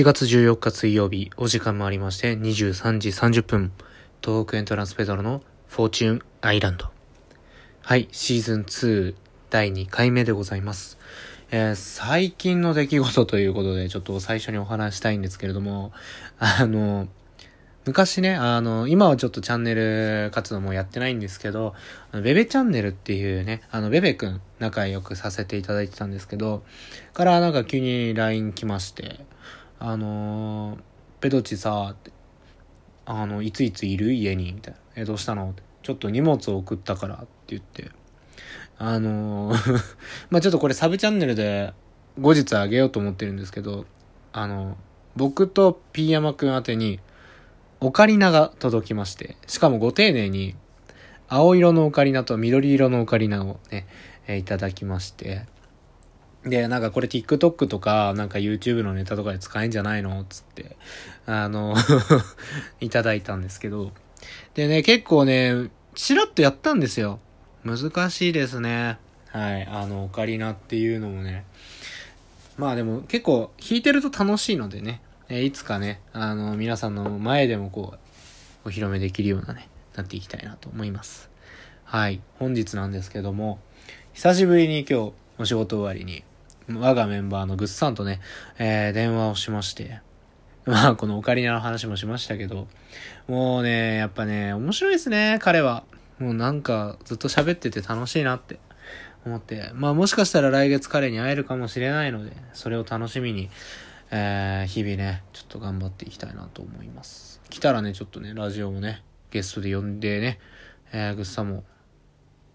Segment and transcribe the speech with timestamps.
[0.00, 3.70] 7月14日水曜日、お時間もありまして、23時30分、
[4.24, 6.86] 東北エントランスペドロのフォーチュンアイランド。
[7.82, 9.14] はい、シーズン2
[9.50, 10.96] 第2回目でございます。
[11.50, 15.92] えー最近の出来事ということで、ちょっと最初にお話したいんですけれども、
[16.38, 17.06] あの、
[17.84, 21.74] 昔ね、あの、今はちょっとチャンネル活動もやってないんですけど、
[22.14, 26.62] ベベチャンネルっていうね、あの、ベベくん仲良くさせていただいてたんですけど、
[27.12, 29.26] からなんか急に LINE 来まして、
[29.80, 30.78] あのー、
[31.20, 31.96] ペドチさ、
[33.06, 34.80] あの、いついついる家にみたいな。
[34.94, 35.54] え、どうしたの？
[35.82, 37.90] ちょっと荷物を送ったからって言って、
[38.76, 39.80] あのー
[40.28, 41.72] まあちょっとこれサブチャンネルで
[42.20, 43.86] 後日あげようと思ってるんですけど、
[44.32, 44.76] あの、
[45.16, 47.00] 僕と P 山くん宛てに、
[47.80, 50.54] オカリナが届きまして、しかもご丁寧に、
[51.28, 53.86] 青色のオカリナと緑色のオカリナをね、
[54.28, 55.46] えいただきまして、
[56.44, 60.24] で、なんかこれ TikTok とか、なんか YouTube のネタとかで使えんじゃないの？
[60.28, 60.76] つって、
[61.26, 61.74] あの、
[62.80, 63.92] いただいたんですけど、
[64.54, 67.18] でね、結構ね、ちらっとやったんですよ。
[67.64, 68.98] 難しいですね。
[69.28, 71.44] はい、あの、オカリナっていうのもね、
[72.56, 77.94] まあでも結構弾いてると楽しいのでね、えいつかね、あの、皆さんの前でもこ
[78.64, 81.30] う、お披露目できるようなね、なっていきたいなと思います。
[81.84, 83.60] はい、本日なんですけども、
[84.14, 86.24] 久しぶりに今日、お仕事終わりに、
[86.78, 88.20] 我がメンバーのグッさんとね、
[88.58, 90.00] えー電話をしまして、
[90.66, 92.68] まあ、このオカリナの話もしましたけど、
[93.26, 95.84] もうね、やっぱね、面白いですね、彼は。
[96.18, 98.60] もうなんか、ずっと喋ってて楽しいなって
[99.24, 103.48] 思って、まあもしかしたら来月彼に会えるかもしれないので、それを楽しみに、
[104.10, 107.40] えー日々ね、ちょっと頑張っていきたいなと思います。
[107.48, 110.38] 来たらね、ちょっとね、ラジオもね、ゲストで呼んでね、
[110.92, 111.64] えー、グッさんも、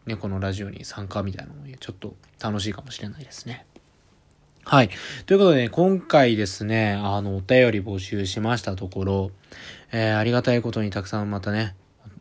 [0.05, 3.65] ね、このラジオに参加みたいなのも、ちょっと楽しいかもしれないですね。
[4.67, 4.89] はい。
[5.27, 9.31] ということでね、今回ですね、あの、お便り募集しましたところ、
[9.92, 11.76] えーありがたいことにたくさんまたね、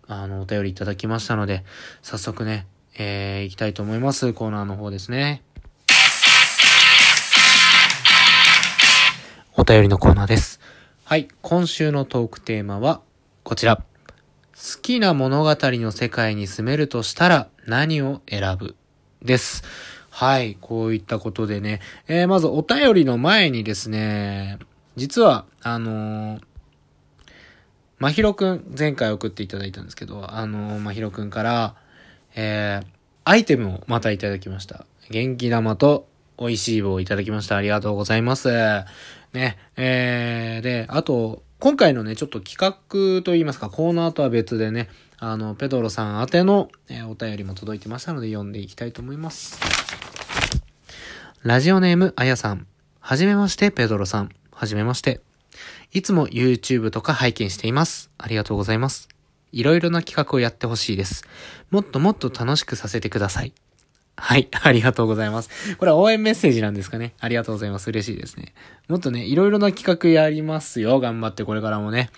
[0.06, 1.64] あの、お便りいただきましたので、
[2.02, 2.66] 早速ね、
[2.98, 4.34] えー行きたいと思います。
[4.34, 5.42] コーナーの方ですね。
[9.56, 10.60] お便りのコーナーです。
[11.04, 11.28] はい。
[11.40, 13.00] 今週のトークテーマは、
[13.42, 13.76] こちら。
[13.76, 13.82] 好
[14.82, 18.76] きな物語の世界に住めるとしたら何を選ぶ？
[19.22, 19.64] です。
[20.16, 20.56] はい。
[20.60, 21.80] こういったことでね。
[22.06, 24.60] えーまずお便りの前にですね、
[24.94, 26.40] 実は、あのー
[27.98, 31.74] まひろくん、前回送っていただいたんですけど、あのまひろくんから、
[32.36, 32.86] えー、
[33.24, 34.86] アイテムをまたいただきました。
[35.10, 36.06] 元気玉と
[36.38, 37.56] 美味しい棒をいただきました。
[37.56, 38.50] ありがとうございます。
[39.32, 44.88] ね、えー、で、あと、今回のね、ちょっと企画といいますか、コーナーとは別でね、
[45.26, 49.58] あの、ペドロさん宛ての、えーお便りも届いてましたので読んでいきたいと思います。
[51.42, 52.66] ラジオネーム、あやさん。
[53.00, 54.28] はじめまして、ペドロさん。
[54.52, 55.22] はじめまして。
[55.92, 58.10] いつも YouTube とか拝見しています。
[58.18, 59.08] ありがとうございます。
[59.50, 61.24] いろいろな企画をやってほしいです。
[61.70, 63.54] もっともっと楽しくさせてください。
[64.16, 65.76] はい、 ありがとうございます。
[65.76, 67.14] これは応援メッセージなんですかね。
[67.20, 67.88] ありがとうございます。
[67.88, 68.54] 嬉しいですね。
[68.88, 71.00] もっとね、いろいろな企画やりますよ。
[71.00, 72.10] 頑張ってこれからもね。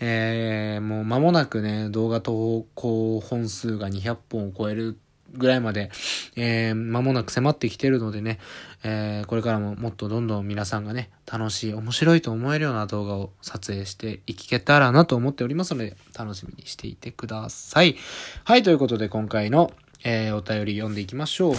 [0.00, 4.98] えー、もう間もなくね、動画投稿本数が200本を超える
[5.34, 5.90] ぐらいまで、
[6.36, 8.38] えー、間もなく迫ってきてるのでね、
[8.84, 17.96] えー、これからももっとどんどん皆さんがね、楽しい、面白いと思えるような動画を撮影していけたらなと思っておりますので、楽しみにしていてください。
[18.44, 19.72] はい、ということで今回の、
[20.04, 21.54] えー、お便り読んでいきましょう。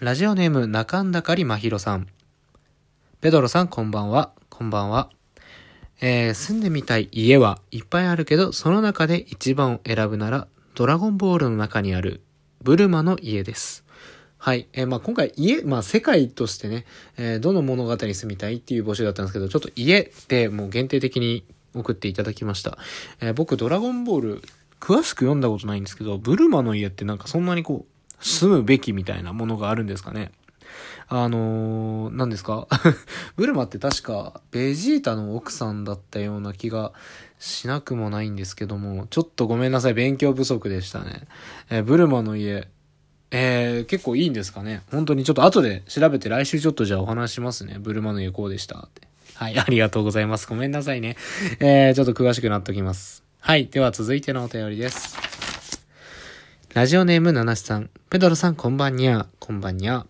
[0.00, 2.06] ラジオネーム、中んだかりまひろさん。
[3.20, 4.32] ペドロさん、こんばんは。
[4.48, 5.10] こんばんは。
[6.00, 12.22] えー、住んでみたい家はいっぱいあるけど、その中で一番を選ぶなら、ドラゴンボールの中にある、
[12.62, 13.84] ブルマの家です。
[14.38, 14.66] はい。
[14.72, 16.86] えーまあ今回家、まあ世界としてね、
[17.18, 21.44] えーどの物語に住みたいっていう募集だったんですけど、ちょっと家ってもう限定的に
[21.74, 22.78] 送っていただきました。
[23.20, 24.42] えー僕、ドラゴンボール、
[24.80, 30.32] 詳しく読んだことないんですけど、ブルマの家ってなんかそんなにこう、住むべきみたいなものがあるんですかね。
[31.08, 32.68] あのー、何ですか？
[33.36, 36.92] ブルマって確か、ベジータの奥さんだったような気が
[37.38, 41.22] しなくもないんですけども、ちょっとごめんなさい、勉強不足でしたね。
[41.70, 42.68] えーブルマの家、
[43.30, 44.82] えー、結構いいんですかね？
[44.90, 47.78] 本当にちょっと後で調べて来週ちょっとじゃあお話しますね。
[47.80, 49.08] ブルマの家こうでしたって。
[49.34, 50.46] はい、ありがとうございます。
[50.48, 51.16] ごめんなさいね。
[51.60, 53.27] えー、ちょっと詳しくなっときます。
[53.48, 55.16] はい、では続いてのお便りです。
[56.74, 57.88] ラジオネーム七七さん。
[58.10, 59.26] ペドロさんこんばんにゃ。
[59.38, 60.04] こんばんにゃ。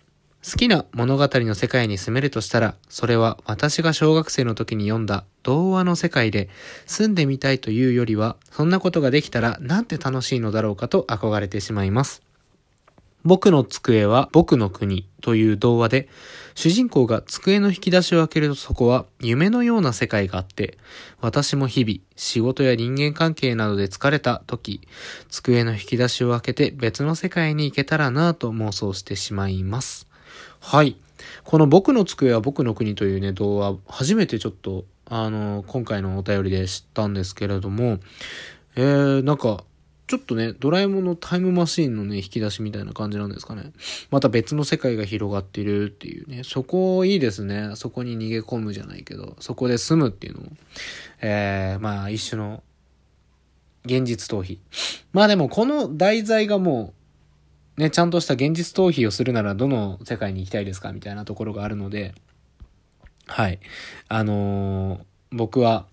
[0.45, 6.49] 好きな物語の世界に住めるとしたら、それは私が小学生の時に読んだ童話の世界で、
[6.87, 12.28] 住んでみたいというよりは、そんなことができたらなんて楽しいのだろうかと憧れてしまいます。
[13.29, 16.09] 僕の机は僕の国という童話で、
[16.55, 20.79] 主人公が机の引き出しを開けるとそこは夢のような世界があって、
[21.21, 24.81] 私も日々仕事や人間関係などで疲れた時、
[25.29, 30.09] 机の引き出しを開けて別の世界に行けたらなぁと妄想してしまいます。
[30.61, 30.97] はい。
[31.45, 37.99] この僕の机は僕の国というね、童話、初めてちょっと、あの、今回のお便りで知ったんですけれども、
[38.75, 39.65] えー、なんか、
[40.09, 43.73] ちょっとね、ドラえもんのタイムマシーンのね、引き出しみたいな感じなんですかね。
[44.11, 46.45] また別の世界が広がってるっていうね。
[46.45, 47.73] そこいいですね。
[47.75, 50.53] そこに逃げ込むじゃないけど、そこで住むっていうのも、
[51.21, 52.63] えー、まあ一種の
[53.85, 54.59] 現実逃避。
[55.13, 56.95] まあでもこの題材がも
[57.77, 62.15] う、ね、ちゃんとした現実逃避をするならどの世界に行きたいですかみたいなところがあるので、
[63.27, 63.61] はい。
[64.09, 65.01] あのー、
[65.33, 65.85] 僕は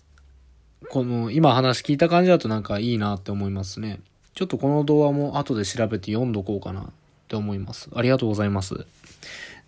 [0.90, 4.00] この、今話聞いた感じだとなんかいいなって思いますね。
[4.34, 6.84] ちょっとこの動画も後で調べて読んどこうかなっ
[7.28, 7.88] て思います。
[7.94, 8.86] ありがとうございます。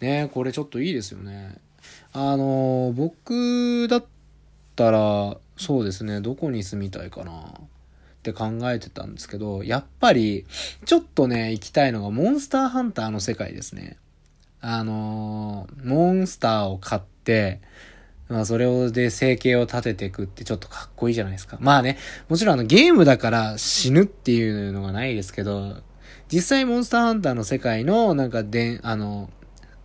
[0.01, 1.57] ねこれちょっといいですよね。
[2.13, 4.05] あの、僕だっ
[4.77, 7.45] たら、そうですね、どこに住みたいかなっ
[8.23, 10.47] て考えてたんですけど、やっぱり、
[10.85, 13.97] ちょっとね、行きたいのがモンスターハンターの世界ですね。
[14.61, 17.61] あのモンスターを買って、
[18.29, 21.57] まあそれをで生計を立てていくってちょっとかっこいいじゃないですか。
[21.61, 21.99] まあね、
[22.29, 25.77] もちろんあのゲームだから死ぬっていうのがないですけど、
[26.31, 29.31] 実際モンスターハンターの世界のなんかで、あの、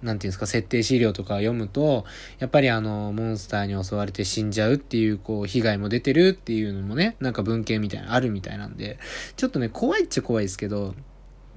[0.01, 2.03] なんていうんですか、設定資料とか読むと、
[2.39, 8.99] やっぱりあの、モンスターに襲われて死んじゃうっていう、こう、被害も出てるっていうのもね、なんか文献みたいな、あるみたいなんで、
[9.37, 10.93] ちょっとね、怖いっちゃ怖いですけど、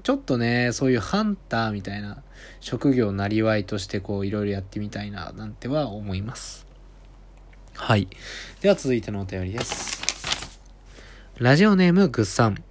[0.04, 2.22] ちょっとね、そういうハンターみたいな
[2.60, 6.65] 職業なりわいとしてこう、いろいろやってみたいな、なんては思います。
[7.76, 8.08] はい。
[8.62, 9.96] では続いてのお便りです。
[11.38, 12.64] ラジオネームぐっさん。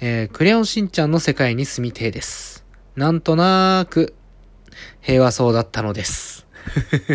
[0.00, 2.64] えー、クレヨンしんちゃんの世界に住みてえです。
[2.96, 4.14] なんとなーく、
[5.00, 6.44] 平和そうだったのです。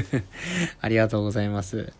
[0.80, 1.92] ありがとうございます。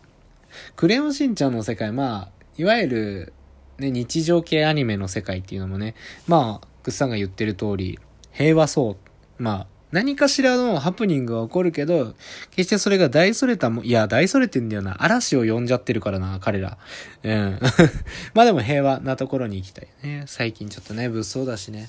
[0.76, 3.32] クレヨンしんちゃんの世界、まあ、いわゆる、
[3.78, 5.94] ね、日常系アニメの世界っていうのもね、
[6.26, 7.98] まあ、ぐっさんが言ってる通り、
[8.32, 9.42] 平和そう。
[9.42, 12.14] まあ、何かしらのハプニングが起こるけど、
[12.50, 15.02] 決してそれが大それたも、いや、大それてんだよな。
[15.02, 16.76] 嵐を呼んじゃってるからな、彼ら。
[17.22, 17.58] うん。
[18.34, 20.24] まあでも平和なところに行きたいね。
[20.26, 21.88] 最近ちょっとね、物騒だしね。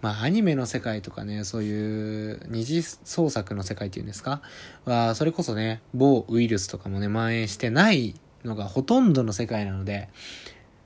[0.00, 4.40] まあアニメの世界とかね、そういう二次創作の世界っていうんですか？
[4.84, 10.08] は、それこそね、某ウイルスとかもね、蔓延してないのがほとんどの世界なので、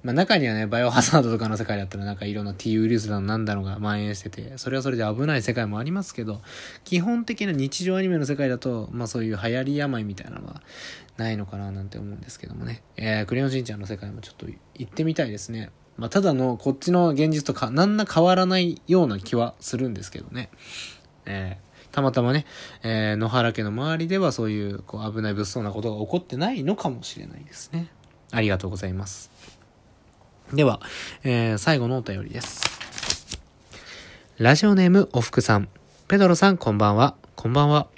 [0.03, 6.41] まあ中にはね、バイオハザードとかの世界だったらなんかいろんな T ウイルスだのなんだのが蔓延してて、それはそれで危ない世界もありますけど、
[6.85, 10.63] 基本的な日常アニメの世界だと、まあそういう流行り病みたいなのは
[11.17, 12.83] ないのかななんて思うんですけどもね。
[12.97, 15.71] えー、クレヨンしんちゃんの世界もちょっと行ってみたいですね。
[15.97, 20.51] まあただのこっちの現実とか、なんな変わらないような気はするんですけどね。
[21.25, 22.47] えー、たまたまね、
[22.85, 27.89] えー、野原家の周りではそういうこう危ない物騒なことが起こってないのかもしれないですね。
[28.31, 29.31] ありがとうございます。
[30.53, 30.81] では、
[31.25, 32.63] えー、最後のお便りです。
[34.39, 35.69] ラジオネームおふくさん。
[36.07, 37.17] ペドロさんこんばんは。
[37.35, 37.89] こんばんは。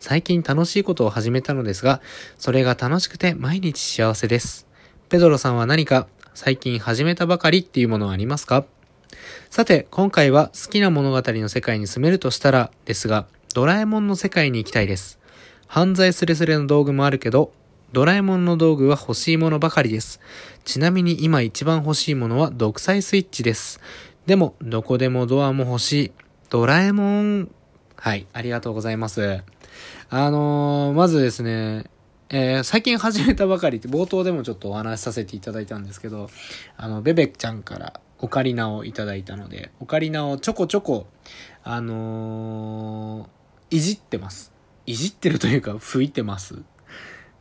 [0.00, 2.00] 最近楽しいことを始めたのですが、
[2.38, 4.66] それが楽しくて毎日幸せです。
[5.08, 8.64] ペドロさんは何か最近始めたばかりっていうものはありますか？
[9.48, 15.20] さて、今回は好きな物語の世界に住めるとしたらですが、ドラえもんの世界に行きたいです。
[15.68, 17.52] 犯罪すれすれの道具もあるけど、
[17.96, 20.20] ドラえもんの道具は欲しいものばかりです。
[20.66, 23.80] ちなみに今一番欲しいものは独裁スイッチです。
[24.26, 26.12] でも、どこでもドアも欲しい。
[26.50, 27.50] ドラえもん。
[27.96, 29.42] はい、ありがとうございます。
[30.10, 31.84] あのー、まずですね、
[32.28, 36.28] えー、最近始めたばかりって冒頭でもちょっとお話しさせていただいたんですけど、
[36.76, 41.06] あの、ベベちゃんからオカリナをいただいたので、オカリナをちょこちょこ、
[41.64, 44.52] あのー、いじってます。
[44.84, 46.62] いじってるというか、吹いてます。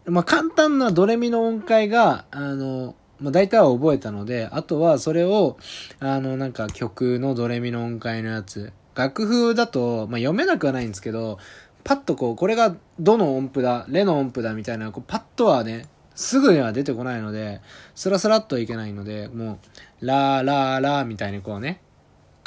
[0.07, 5.57] まあ、簡単なドレミの音階が、あの、まあ、大体は覚えたので、あとはそれを、
[6.00, 11.39] あの、なんか曲のドレミの音階のやつ、楽譜だと、まあ、読めなくはないんですけど、
[11.83, 17.62] パッとこう、これがどの音符だ、レの音符だみたいな、こうパッとはね、すぐには出てこないので、
[17.93, 19.59] スラスラっといけないので、も
[20.01, 21.81] う、ラーラーラーみたいにこうね、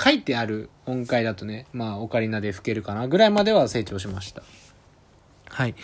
[0.00, 4.42] 書いてある音階だとね、まあ、オカリナで吹けるかなぐらいまでは成長しました。
[5.50, 5.74] はい。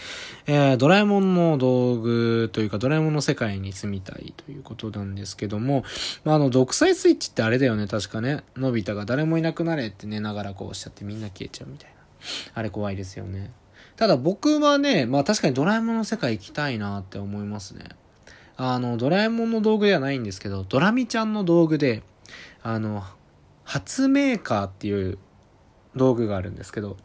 [0.46, 5.84] えー、ドラえもんの道具というか、ドラえもんの世界に住みたいということなんですけども、
[6.24, 8.44] まあ、あの、独裁スイッチってあれだよね、確かね。
[8.56, 11.96] のび太が誰もいなくなれって寝ながらこうおっしゃってみんな消えちゃうみたいな。
[12.54, 13.52] あれ怖いですよね。
[13.96, 17.84] ただ僕はね、まあ確かにドラえもんの世界行きたいなって思いますね。
[18.56, 22.02] あの、ドラえもんの道具ではないんですけど、ドラミちゃんの道具で、
[22.62, 23.04] あの、
[23.64, 25.18] 発明カーっていう
[25.96, 26.96] 道具があるんですけど、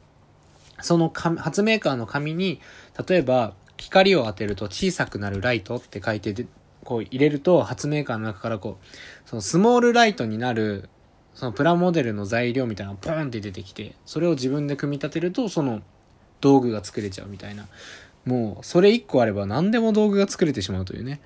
[0.81, 2.62] その発明家の紙に、
[3.07, 6.45] 例えば、光を当てると小さくなるライトって書いてで、
[6.83, 10.89] こう入れると発明家の中からこう、そのスモールライトになる、
[11.33, 15.81] そのプラモデルの材料みたいなのがポーンって出てきて、それを自分で組み立てると、その
[16.41, 17.67] 道具が作れちゃうみたいな。
[18.25, 21.21] もう、それ一個あれば何でも道具が作れてしまうというね。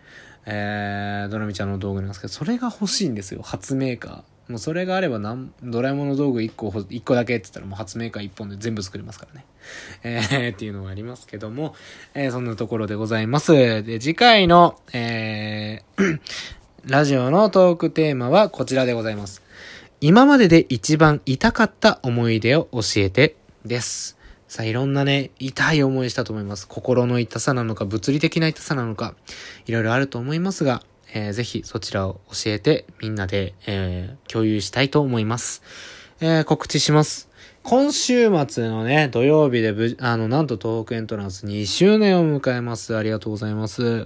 [0.45, 3.41] えー、ドラミちゃんの道具なんですけど、それが欲しいんですよ。
[3.41, 4.23] 発明家。
[4.47, 9.45] もうそれがあればなんドラえもんの道具1個、1個だけって言ったらもう発明家1本で全部作れますからね。
[10.03, 11.75] えー、っていうのがありますけども、
[12.13, 13.53] えー、そんなところでございます。
[13.53, 16.19] で、次回の、えー
[16.85, 19.41] ラジオのトークテーマはこちらでございます。
[20.01, 24.17] 今までで一番痛かった思い出を教えてです。
[24.49, 26.67] さあ、いろんなね、痛い思いしたと思います。
[26.67, 29.15] 心の痛さなのか、物理的な痛さなのか、
[29.65, 30.83] いろいろあると思いますが、
[31.13, 35.61] えー、ぜひそちらを教えてみんなで、えー、共有したいと思います。
[36.19, 37.29] えー、告知します。
[37.63, 42.97] 今週末のね、土曜日でぶ、あの、なんと東北エントランス2周年を迎えます。
[42.97, 44.05] ありがとうございます。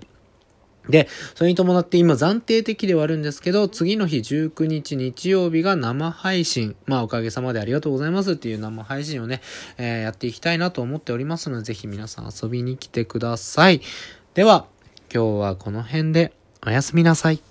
[0.90, 6.76] で、それに伴って今暫定的ではあるんですけど、次の日19日日曜日が生配信。
[6.86, 9.42] まあおかげさまでありがとうございますっていう生配信をね、
[9.78, 13.82] えー、やっていきたいなと思っておりますので、ぜひ皆さん遊びに来てください。
[14.34, 14.68] では、
[15.14, 16.34] 今日はこの辺で
[16.66, 17.42] おやすみなさい。